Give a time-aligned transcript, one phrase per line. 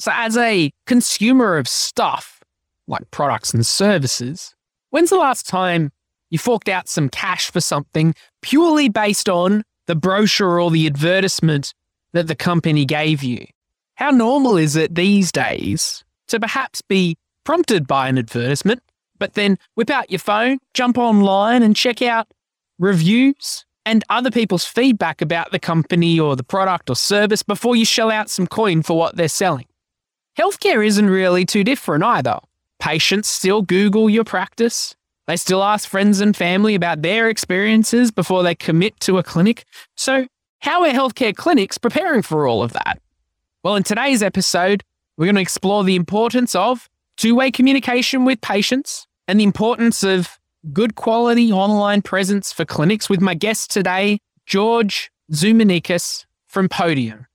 [0.00, 2.40] So, as a consumer of stuff
[2.88, 4.54] like products and services,
[4.88, 5.92] when's the last time
[6.30, 11.74] you forked out some cash for something purely based on the brochure or the advertisement
[12.14, 13.44] that the company gave you?
[13.96, 18.82] How normal is it these days to perhaps be prompted by an advertisement,
[19.18, 22.26] but then whip out your phone, jump online, and check out
[22.78, 27.84] reviews and other people's feedback about the company or the product or service before you
[27.84, 29.66] shell out some coin for what they're selling?
[30.40, 32.38] Healthcare isn't really too different either.
[32.78, 34.96] Patients still Google your practice.
[35.26, 39.66] They still ask friends and family about their experiences before they commit to a clinic.
[39.98, 40.26] So,
[40.60, 43.02] how are healthcare clinics preparing for all of that?
[43.62, 44.82] Well, in today's episode,
[45.18, 50.02] we're going to explore the importance of two way communication with patients and the importance
[50.02, 50.38] of
[50.72, 57.26] good quality online presence for clinics with my guest today, George Zoumanikis from Podium.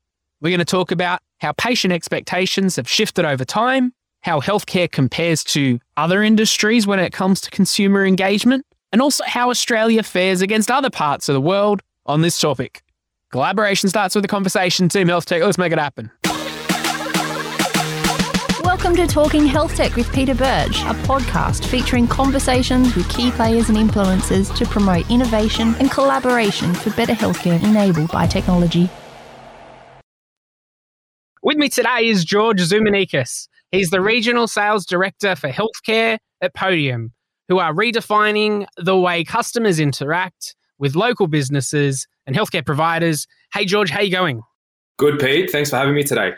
[0.41, 5.44] We're going to talk about how patient expectations have shifted over time, how healthcare compares
[5.44, 10.72] to other industries when it comes to consumer engagement, and also how Australia fares against
[10.72, 12.81] other parts of the world on this topic.
[13.31, 14.88] Collaboration starts with a conversation.
[14.88, 16.11] Team Health Tech, let's make it happen.
[18.63, 23.69] Welcome to Talking Health Tech with Peter Birch, a podcast featuring conversations with key players
[23.69, 28.89] and influencers to promote innovation and collaboration for better healthcare enabled by technology.
[31.45, 33.47] With me today is George Zoumanikis.
[33.71, 37.11] He's the Regional Sales Director for Healthcare at Podium,
[37.49, 43.27] who are redefining the way customers interact with local businesses and healthcare providers.
[43.53, 44.41] Hey, George, how you going?
[44.97, 45.51] Good, Pete.
[45.51, 46.33] Thanks for having me today.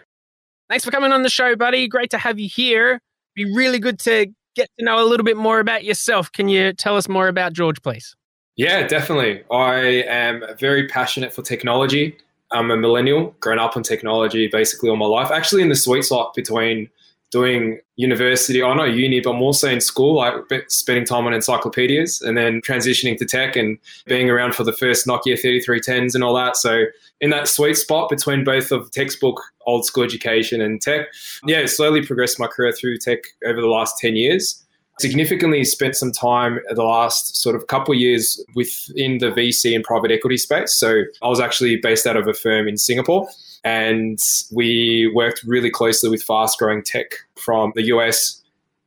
[0.69, 1.87] Thanks for coming on the show, buddy.
[1.87, 2.99] Great to have you here.
[3.33, 6.29] Be really good to get to know a little bit more about yourself.
[6.33, 8.13] Can you tell us more about George, please?
[8.57, 9.45] Yeah, definitely.
[9.49, 12.17] I am very passionate for technology.
[12.51, 15.31] I'm a millennial, grown up on technology basically all my life.
[15.31, 16.89] Actually, in the sweet spot between
[17.29, 20.33] doing university, or not uni, but more so in school, like
[20.69, 25.05] spending time on encyclopedias and then transitioning to tech and being around for the first
[25.05, 26.55] Nokia 3310s and all that.
[26.55, 26.85] So
[27.19, 31.07] in that sweet spot between both of textbook, old school education and tech,
[31.45, 34.63] yeah, slowly progressed my career through tech over the last 10 years.
[34.99, 39.83] Significantly spent some time the last sort of couple of years within the VC and
[39.83, 40.73] private equity space.
[40.73, 43.29] So I was actually based out of a firm in Singapore
[43.63, 44.19] and
[44.51, 48.41] we worked really closely with fast growing tech from the US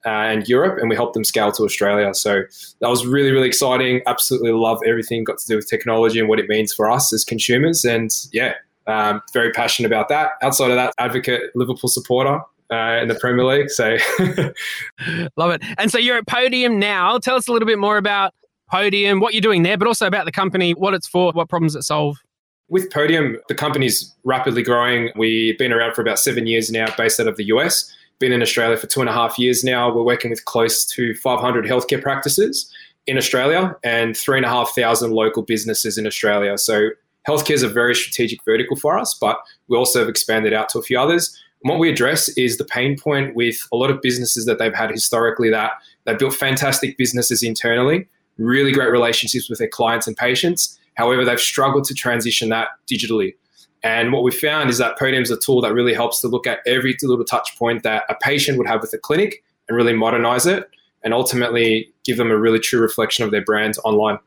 [0.05, 2.15] and Europe, and we helped them scale to Australia.
[2.15, 2.43] So
[2.81, 4.01] that was really, really exciting.
[4.07, 7.25] Absolutely love everything got to do with technology and what it means for us as
[7.25, 7.85] consumers.
[7.85, 8.55] And yeah,
[8.87, 10.33] um, very passionate about that.
[10.43, 12.41] Outside of that, advocate, Liverpool supporter.
[12.73, 13.97] Uh, in the Premier League, so
[15.37, 15.61] love it.
[15.77, 17.19] And so you're at Podium now.
[17.19, 18.33] Tell us a little bit more about
[18.71, 21.75] Podium, what you're doing there, but also about the company, what it's for, what problems
[21.75, 22.21] it solves.
[22.69, 25.11] With Podium, the company's rapidly growing.
[25.17, 27.93] We've been around for about seven years now, based out of the US.
[28.21, 29.93] Been in Australia for two and a half years now.
[29.93, 32.73] We're working with close to 500 healthcare practices
[33.07, 36.57] in Australia and three and a half thousand local businesses in Australia.
[36.57, 36.91] So
[37.27, 39.39] healthcare is a very strategic vertical for us, but
[39.69, 41.37] we also have expanded out to a few others.
[41.63, 44.75] And what we address is the pain point with a lot of businesses that they've
[44.75, 45.73] had historically that
[46.05, 51.41] they've built fantastic businesses internally, really great relationships with their clients and patients, However, they've
[51.41, 53.35] struggled to transition that digitally.
[53.83, 56.47] And what we found is that Podium is a tool that really helps to look
[56.47, 59.95] at every little touch point that a patient would have with a clinic and really
[59.95, 60.69] modernize it
[61.03, 64.19] and ultimately give them a really true reflection of their brand online.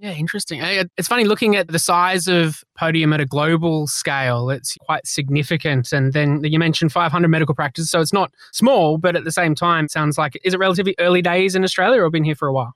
[0.00, 0.60] Yeah, interesting.
[0.62, 4.48] It's funny looking at the size of Podium at a global scale.
[4.48, 5.92] It's quite significant.
[5.92, 7.90] And then you mentioned 500 medical practices.
[7.90, 11.20] So it's not small, but at the same time, sounds like, is it relatively early
[11.20, 12.74] days in Australia or been here for a while?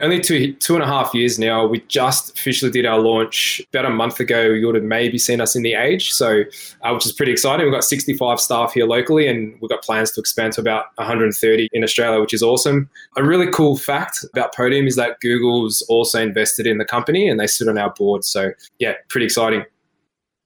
[0.00, 1.64] Only two two and a half years now.
[1.64, 4.42] We just officially did our launch about a month ago.
[4.42, 6.42] You would have maybe seen us in the Age, so
[6.82, 7.64] uh, which is pretty exciting.
[7.64, 11.68] We've got 65 staff here locally, and we've got plans to expand to about 130
[11.72, 12.90] in Australia, which is awesome.
[13.16, 17.38] A really cool fact about Podium is that Google's also invested in the company, and
[17.38, 18.24] they sit on our board.
[18.24, 18.50] So
[18.80, 19.64] yeah, pretty exciting.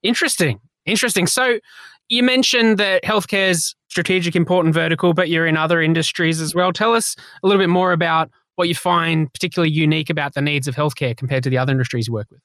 [0.03, 1.26] Interesting, interesting.
[1.26, 1.58] So
[2.10, 6.70] you mentioned that healthcare's strategic important vertical, but you're in other industries as well.
[6.70, 10.66] Tell us a little bit more about what you find particularly unique about the needs
[10.66, 12.40] of healthcare compared to the other industries you work with?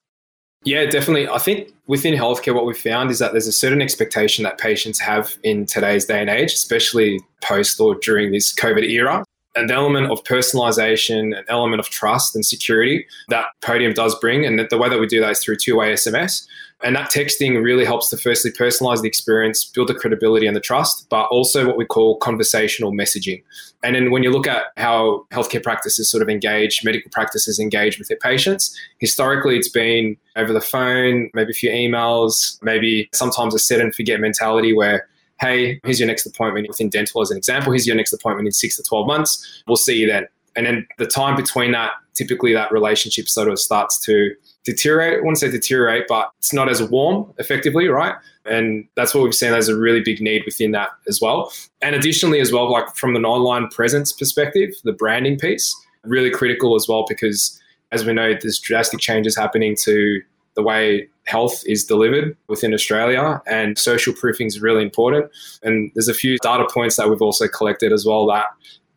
[0.63, 1.27] Yeah, definitely.
[1.27, 5.00] I think within healthcare, what we've found is that there's a certain expectation that patients
[5.00, 9.25] have in today's day and age, especially post or during this COVID era.
[9.56, 14.45] An element of personalization, an element of trust and security that Podium does bring.
[14.45, 16.48] And the way that we do that is through two way SMS.
[16.83, 20.62] And that texting really helps to firstly personalize the experience, build the credibility and the
[20.62, 23.41] trust, but also what we call conversational messaging.
[23.83, 27.97] And then when you look at how healthcare practices sort of engage, medical practices engage
[27.97, 33.56] with their patients, historically it's been over the phone, maybe a few emails, maybe sometimes
[33.56, 35.07] a set and forget mentality where
[35.41, 37.74] hey, here's your next appointment within dental as an example.
[37.74, 39.63] Here's your next appointment in six to 12 months.
[39.68, 40.27] We'll see you then.
[40.56, 45.18] And then the time between that, typically that relationship sort of starts to deteriorate.
[45.18, 48.15] I wouldn't say deteriorate, but it's not as warm effectively, right?
[48.45, 51.51] And that's what we've seen as a really big need within that as well.
[51.81, 55.74] And additionally, as well, like from an online presence perspective, the branding piece,
[56.04, 57.60] really critical as well, because
[57.92, 60.21] as we know, there's drastic changes happening to
[60.56, 65.31] the way health is delivered within Australia, and social proofing is really important.
[65.63, 68.48] And there's a few data points that we've also collected as well that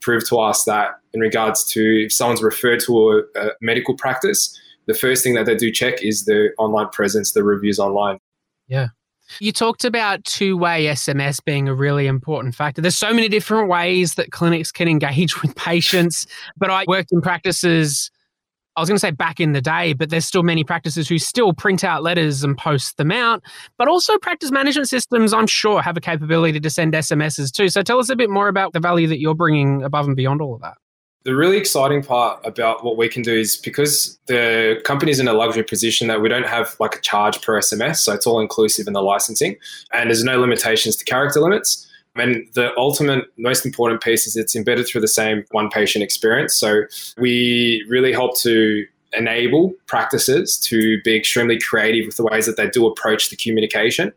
[0.01, 4.59] prove to us that in regards to if someone's referred to a, a medical practice,
[4.87, 8.19] the first thing that they do check is the online presence, the reviews online.
[8.69, 8.89] Yeah.
[9.41, 12.81] You talked about two way SMS being a really important factor.
[12.81, 17.21] There's so many different ways that clinics can engage with patients, but I worked in
[17.21, 18.11] practices
[18.77, 21.19] I was going to say back in the day, but there's still many practices who
[21.19, 23.43] still print out letters and post them out.
[23.79, 27.71] But also, practice management systems, I'm sure, have a capability to send SMSs too.
[27.71, 30.43] So tell us a bit more about the value that you're bringing above and beyond
[30.43, 30.77] all of that.
[31.27, 35.33] The really exciting part about what we can do is because the company's in a
[35.33, 38.87] luxury position that we don't have like a charge per SMS, so it's all inclusive
[38.87, 39.57] in the licensing,
[39.93, 41.85] and there's no limitations to character limits.
[42.15, 46.55] And the ultimate, most important piece is it's embedded through the same one patient experience.
[46.55, 46.83] So
[47.19, 52.69] we really help to enable practices to be extremely creative with the ways that they
[52.69, 54.13] do approach the communication.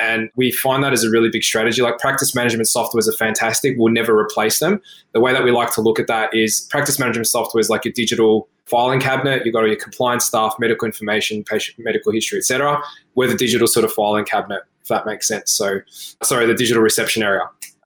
[0.00, 1.82] And we find that as a really big strategy.
[1.82, 4.80] Like practice management softwares are fantastic, we'll never replace them.
[5.12, 7.84] The way that we like to look at that is practice management software is like
[7.84, 12.38] your digital filing cabinet, you've got all your compliance stuff, medical information, patient medical history,
[12.38, 12.80] etc.
[13.14, 15.52] We're the digital sort of filing cabinet if that makes sense.
[15.52, 15.80] So,
[16.22, 17.42] sorry, the digital reception area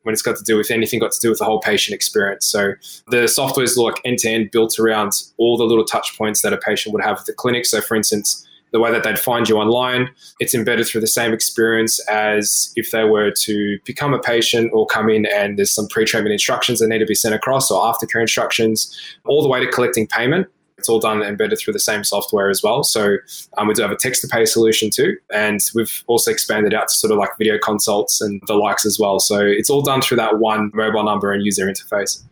[0.07, 2.47] when it's got to do with anything got to do with the whole patient experience.
[2.47, 2.75] So
[3.09, 6.53] the software is like end to end built around all the little touch points that
[6.53, 7.67] a patient would have at the clinic.
[7.67, 10.09] So for instance, the way that they'd find you online,
[10.39, 14.87] it's embedded through the same experience as if they were to become a patient or
[14.87, 18.21] come in and there's some pre-treatment instructions that need to be sent across or aftercare
[18.21, 20.47] instructions, all the way to collecting payment.
[20.79, 22.85] It's all done embedded through the same software as well.
[22.85, 23.17] So
[23.57, 25.17] um, we do have a text to pay solution too.
[25.33, 28.99] And we've also expanded out to sort of like video consults and the likes as
[28.99, 29.19] well.
[29.19, 32.23] So it's all done through that one mobile number and user interface.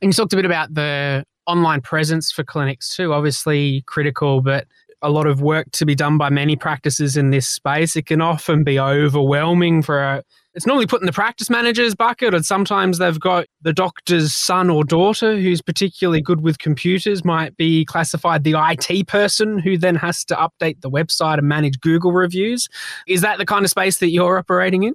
[0.00, 4.66] And you talked a bit about the online presence for clinics too, obviously critical, but
[5.02, 7.94] a lot of work to be done by many practices in this space.
[7.94, 10.24] It can often be overwhelming for a
[10.58, 14.68] it's normally put in the practice manager's bucket, and sometimes they've got the doctor's son
[14.68, 19.94] or daughter who's particularly good with computers, might be classified the IT person who then
[19.94, 22.68] has to update the website and manage Google reviews.
[23.06, 24.94] Is that the kind of space that you're operating in?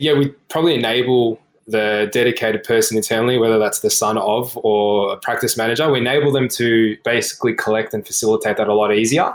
[0.00, 5.16] Yeah, we probably enable the dedicated person internally, whether that's the son of or a
[5.18, 9.32] practice manager, we enable them to basically collect and facilitate that a lot easier.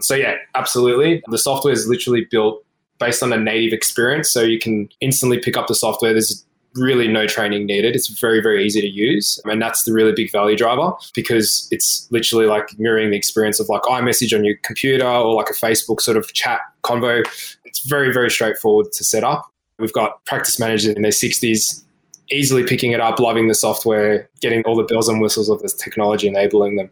[0.00, 1.22] So, yeah, absolutely.
[1.28, 2.62] The software is literally built
[2.98, 4.30] based on a native experience.
[4.30, 6.12] So you can instantly pick up the software.
[6.12, 6.44] There's
[6.74, 7.94] really no training needed.
[7.94, 9.40] It's very, very easy to use.
[9.44, 13.68] And that's the really big value driver because it's literally like mirroring the experience of
[13.68, 17.24] like iMessage on your computer or like a Facebook sort of chat convo.
[17.64, 19.46] It's very, very straightforward to set up.
[19.78, 21.84] We've got practice managers in their 60s
[22.30, 25.74] easily picking it up, loving the software, getting all the bells and whistles of this
[25.74, 26.90] technology, enabling them.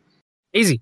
[0.54, 0.80] Easy.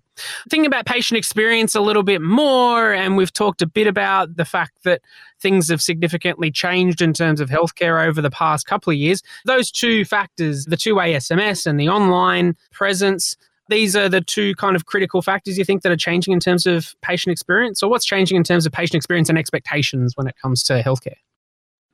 [0.48, 4.44] Thinking about patient experience a little bit more, and we've talked a bit about the
[4.44, 5.00] fact that
[5.40, 9.22] things have significantly changed in terms of healthcare over the past couple of years.
[9.44, 13.36] Those two factors, the two way SMS and the online presence,
[13.68, 16.66] these are the two kind of critical factors you think that are changing in terms
[16.66, 20.34] of patient experience, or what's changing in terms of patient experience and expectations when it
[20.42, 21.16] comes to healthcare?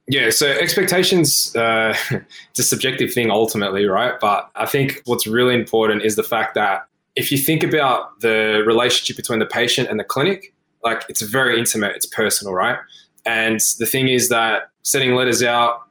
[0.09, 1.95] Yeah, so expectations, uh,
[2.51, 4.15] it's a subjective thing ultimately, right?
[4.21, 6.87] But I think what's really important is the fact that
[7.17, 10.55] if you think about the relationship between the patient and the clinic,
[10.85, 12.79] like it's very intimate, it's personal, right?
[13.25, 15.83] And the thing is that sending letters out,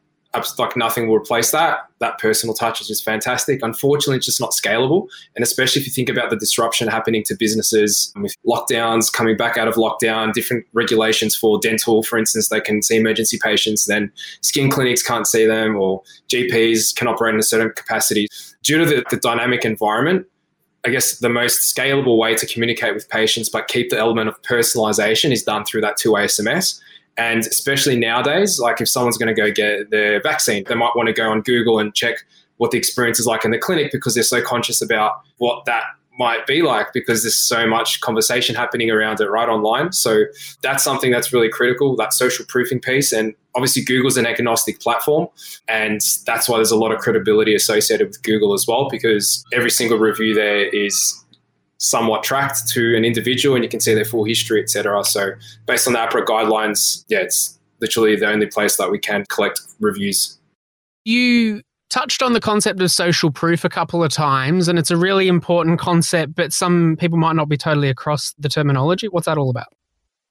[0.57, 1.79] like nothing will replace that.
[1.99, 3.61] That personal touch is just fantastic.
[3.63, 5.07] Unfortunately, it's just not scalable.
[5.35, 9.57] And especially if you think about the disruption happening to businesses with lockdowns, coming back
[9.57, 14.11] out of lockdown, different regulations for dental, for instance, they can see emergency patients, then
[14.41, 18.27] skin clinics can't see them, or GPs can operate in a certain capacity.
[18.61, 20.27] Due to the, the dynamic environment,
[20.85, 24.39] I guess the most scalable way to communicate with patients but keep the element of
[24.43, 26.79] personalization is done through that two-way SMS.
[27.17, 31.07] And especially nowadays, like if someone's going to go get their vaccine, they might want
[31.07, 32.17] to go on Google and check
[32.57, 35.83] what the experience is like in the clinic because they're so conscious about what that
[36.17, 39.91] might be like because there's so much conversation happening around it right online.
[39.91, 40.23] So
[40.61, 43.11] that's something that's really critical, that social proofing piece.
[43.11, 45.27] And obviously, Google's an agnostic platform.
[45.67, 49.71] And that's why there's a lot of credibility associated with Google as well, because every
[49.71, 51.21] single review there is
[51.77, 55.03] somewhat tracked to an individual and you can see their full history, etc.
[55.03, 55.31] So
[55.65, 59.61] based on the AHPRA guidelines, yeah, it's literally the only place that we can collect
[59.79, 60.37] reviews.
[61.03, 64.97] You touched on the concept of social proof a couple of times, and it's a
[64.97, 69.07] really important concept, but some people might not be totally across the terminology.
[69.07, 69.67] What's that all about?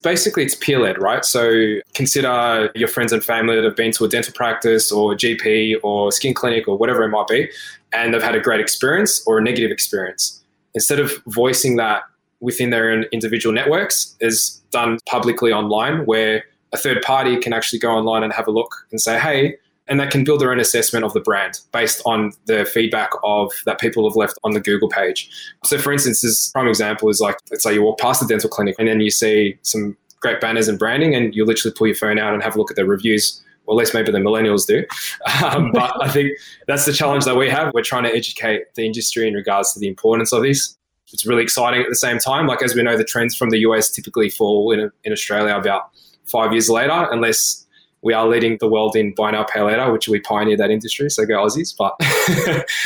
[0.05, 1.25] Basically, it's peer led, right?
[1.25, 5.77] So consider your friends and family that have been to a dental practice or GP
[5.83, 7.51] or skin clinic or whatever it might be,
[7.93, 10.43] and they've had a great experience or a negative experience.
[10.75, 12.03] Instead of voicing that
[12.41, 17.79] within their own individual networks, is done publicly online where a third party can actually
[17.79, 19.57] go online and have a look and say, hey,
[19.87, 23.53] and they can build their own assessment of the brand based on the feedback of
[23.67, 25.31] that people have left on the Google page.
[25.65, 28.49] So, for instance, this prime example is like, let's say you walk past the dental
[28.49, 31.97] clinic and then you see some great banners and branding, and you literally pull your
[31.97, 33.43] phone out and have a look at their reviews.
[33.67, 34.85] Or at least maybe the millennials do.
[35.45, 36.33] Um, but I think
[36.67, 37.73] that's the challenge that we have.
[37.75, 40.77] We're trying to educate the industry in regards to the importance of this.
[41.13, 42.47] It's really exciting at the same time.
[42.47, 45.91] Like, as we know, the trends from the US typically fall in, in Australia about
[46.25, 47.64] five years later, unless
[48.05, 51.11] we are leading the world in buy now, pay later, which we pioneered that industry.
[51.11, 51.75] So go Aussies.
[51.77, 51.97] But,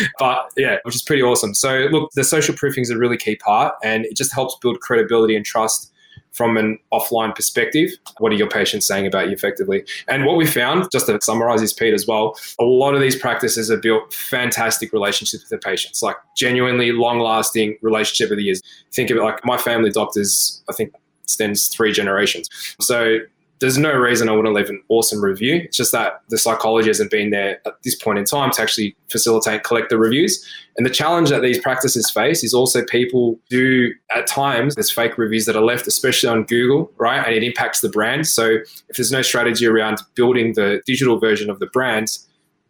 [0.19, 1.55] but yeah, which is pretty awesome.
[1.55, 4.81] So look, the social proofing is a really key part and it just helps build
[4.81, 5.93] credibility and trust
[6.33, 7.91] from an offline perspective.
[8.19, 9.85] What are your patients saying about you effectively?
[10.07, 13.17] And what we found, just to summarize this, Pete, as well, a lot of these
[13.17, 18.45] practices have built fantastic relationships with their patients, like genuinely long lasting relationship of the
[18.45, 18.63] years.
[18.93, 20.95] Think of it like my family doctors, I think,
[21.25, 22.49] extends three generations.
[22.81, 23.19] So
[23.61, 25.63] there's no reason I wouldn't leave an awesome review.
[25.65, 28.97] It's just that the psychology hasn't been there at this point in time to actually
[29.11, 30.47] facilitate, collect the reviews.
[30.77, 35.19] And the challenge that these practices face is also people do at times there's fake
[35.19, 37.25] reviews that are left, especially on Google, right?
[37.25, 38.27] And it impacts the brand.
[38.27, 42.19] So if there's no strategy around building the digital version of the brand,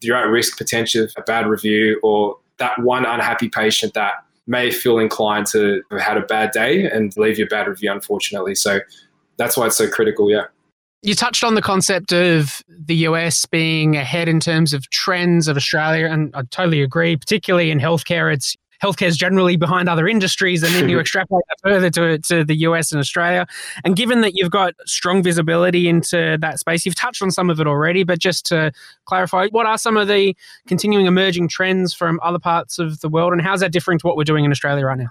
[0.01, 4.15] you're at risk potentially of a bad review or that one unhappy patient that
[4.47, 7.93] may feel inclined to have had a bad day and leave you a bad review,
[7.93, 8.55] unfortunately.
[8.55, 8.81] So
[9.37, 10.45] that's why it's so critical, yeah.
[11.03, 15.57] You touched on the concept of the US being ahead in terms of trends of
[15.57, 17.17] Australia, and I totally agree.
[17.17, 21.71] Particularly in healthcare, it's healthcare is generally behind other industries, and then you extrapolate that
[21.71, 23.47] further to, to the US and Australia.
[23.85, 27.61] And given that you've got strong visibility into that space, you've touched on some of
[27.61, 28.73] it already, but just to
[29.05, 30.37] clarify, what are some of the
[30.67, 34.17] continuing emerging trends from other parts of the world, and how's that different to what
[34.17, 35.11] we're doing in Australia right now?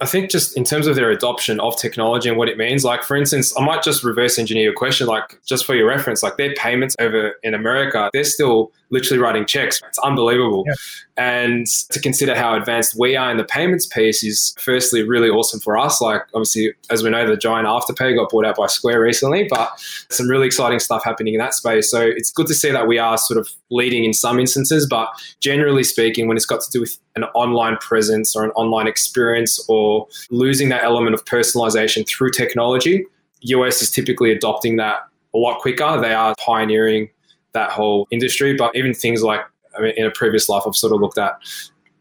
[0.00, 3.02] I think just in terms of their adoption of technology and what it means, like
[3.02, 6.36] for instance, I might just reverse engineer your question, like just for your reference, like
[6.36, 9.80] their payments over in America, they're still literally writing checks.
[9.86, 10.64] It's unbelievable.
[10.66, 10.74] Yeah.
[11.16, 15.60] And to consider how advanced we are in the payments piece is firstly really awesome
[15.60, 16.00] for us.
[16.00, 19.70] Like obviously, as we know, the giant Afterpay got bought out by Square recently, but
[20.10, 21.90] some really exciting stuff happening in that space.
[21.90, 25.08] So it's good to see that we are sort of leading in some instances, but
[25.40, 29.64] generally speaking, when it's got to do with an online presence or an online experience
[29.68, 33.04] or losing that element of personalization through technology,
[33.42, 35.00] US is typically adopting that
[35.34, 36.00] a lot quicker.
[36.00, 37.10] They are pioneering
[37.52, 38.54] that whole industry.
[38.54, 39.40] But even things like,
[39.76, 41.38] I mean, in a previous life, I've sort of looked at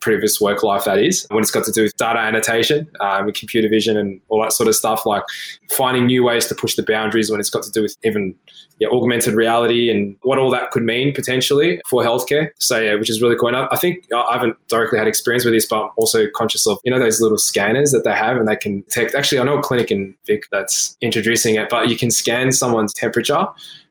[0.08, 3.36] previous work life that is when it's got to do with data annotation um, with
[3.36, 5.22] computer vision and all that sort of stuff like
[5.70, 8.34] finding new ways to push the boundaries when it's got to do with even
[8.80, 13.10] yeah, augmented reality and what all that could mean potentially for healthcare so yeah which
[13.10, 15.84] is really cool and I, I think I haven't directly had experience with this but
[15.84, 18.84] I'm also conscious of you know those little scanners that they have and they can
[18.84, 22.54] detect actually I know a clinic in Vic that's introducing it but you can scan
[22.54, 23.46] someone's temperature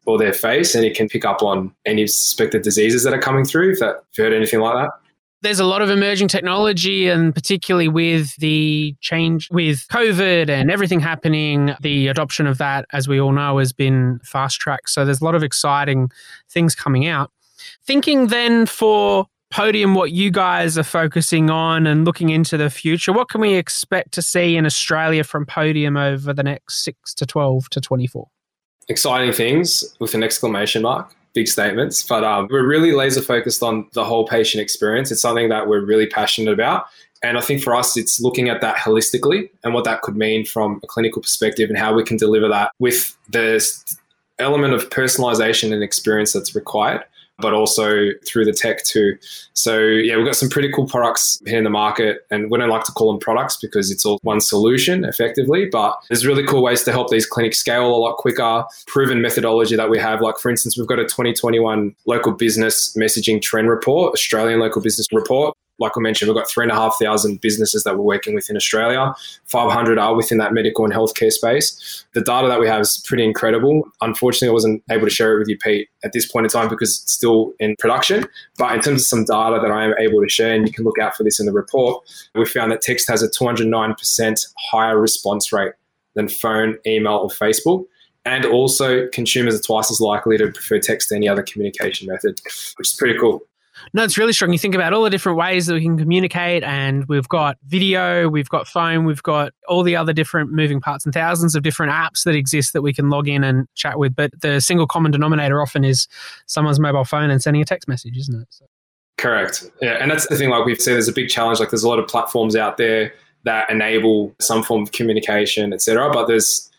[0.07, 3.45] or their face, and it can pick up on any suspected diseases that are coming
[3.45, 3.73] through.
[3.73, 4.91] If that, if you heard anything like that.
[5.43, 11.01] There's a lot of emerging technology, and particularly with the change with COVID and everything
[11.01, 14.91] happening, the adoption of that, as we all know, has been fast tracked.
[14.91, 16.11] So there's a lot of exciting
[16.49, 17.31] things coming out.
[17.87, 23.13] Thinking then for Podium, what you guys are focusing on and looking into the future,
[23.13, 27.27] what can we expect to see in Australia from Podium over the next six to
[27.27, 28.29] 12 to 24?
[28.89, 33.87] exciting things with an exclamation mark big statements but um, we're really laser focused on
[33.93, 35.13] the whole patient experience.
[35.13, 36.87] It's something that we're really passionate about.
[37.23, 40.45] And i think for us it's looking at that holistically and what that could mean
[40.45, 43.47] from a clinical perspective and how we can deliver that with the
[44.39, 47.05] element of personalization and experience that's required
[47.39, 49.17] but also through the tech too.
[49.53, 52.69] So yeah, we've got some pretty cool products here in the market, and we don't
[52.69, 55.69] like to call them products because it's all one solution effectively.
[55.71, 58.65] But there's really cool ways to help these clinics scale a lot quicker.
[58.87, 63.41] Proven methodology that we have, like for instance, we've got a 2021 local business messaging
[63.43, 66.97] trend report, Australian local business report like I mentioned, we've got three and a half
[67.01, 69.15] thousand businesses that we're working with in Australia.
[69.45, 72.05] 500 are within that medical and healthcare space.
[72.15, 73.89] The data that we have is pretty incredible.
[74.01, 76.69] Unfortunately, I wasn't able to share it with you, Pete, at this point in time
[76.69, 78.25] because it's still in production.
[78.59, 80.85] But in terms of some data that I am able to share, and you can
[80.85, 82.03] look out for this in the report,
[82.35, 85.73] we found that text has a 209% higher response rate
[86.15, 87.85] than phone, email, or Facebook
[88.25, 92.41] And also, consumers are twice as likely to prefer text to any other communication method,
[92.77, 93.43] which is pretty cool.
[93.93, 94.53] No, it's really strong.
[94.53, 98.29] You think about all the different ways that we can communicate, and we've got video,
[98.29, 101.93] we've got phone, we've got all the other different moving parts and thousands of different
[101.93, 104.15] apps that exist that we can log in and chat with.
[104.15, 106.09] But the single common denominator often is
[106.47, 108.49] someone's mobile phone and sending a text message, isn't it?
[108.51, 108.67] So.
[109.19, 109.71] Correct.
[109.81, 109.97] Yeah.
[110.01, 111.59] And that's the thing, like we've said, there's a big challenge.
[111.59, 113.15] Like there's a lot of platforms out there
[113.45, 116.11] that enable some form of communication, etc.
[116.13, 116.71] But there's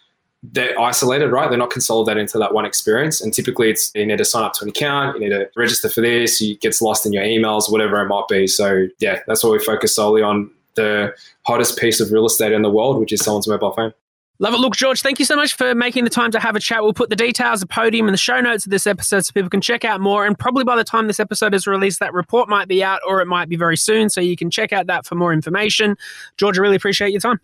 [0.44, 1.50] they're isolated, right?
[1.50, 3.22] They're not consolidated into that one experience.
[3.22, 5.90] And typically it's you need to sign up to an account, you need to register
[5.90, 8.48] for this, it gets lost in your emails, whatever it might be.
[8.48, 11.14] So yeah, that's why we focus solely on the
[11.44, 13.94] hottest piece of real estate in the world, which is someone's mobile phone.
[14.40, 14.58] Love it.
[14.58, 16.84] Look, George, thank you so much for making the time to have a chat.
[16.84, 19.50] We'll put the details of Podium and the show notes of this episode so people
[19.50, 20.28] can check out more.
[20.28, 23.20] And probably by the time this episode is released, that report might be out or
[23.20, 24.12] it might be very soon.
[24.12, 25.98] So you can check out that for more information.
[26.38, 27.40] George, I really appreciate your time.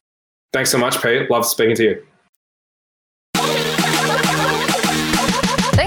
[0.51, 1.31] Thanks so much, Pete.
[1.31, 2.05] Love speaking to you.